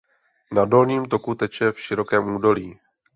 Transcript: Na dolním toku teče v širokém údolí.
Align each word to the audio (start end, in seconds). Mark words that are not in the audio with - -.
Na 0.51 0.65
dolním 0.65 1.05
toku 1.05 1.35
teče 1.35 1.71
v 1.71 1.79
širokém 1.79 2.35
údolí. 2.35 2.79